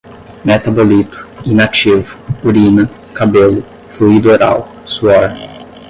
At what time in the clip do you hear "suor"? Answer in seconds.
4.93-5.27